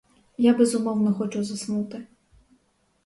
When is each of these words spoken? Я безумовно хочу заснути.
Я 0.37 0.53
безумовно 0.53 1.13
хочу 1.13 1.43
заснути. 1.43 2.05